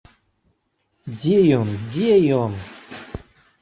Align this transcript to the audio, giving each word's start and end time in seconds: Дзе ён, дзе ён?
Дзе 1.19 1.37
ён, 1.61 1.69
дзе 1.91 2.11
ён? 2.43 2.61